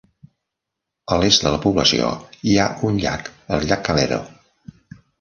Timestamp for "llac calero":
3.71-4.23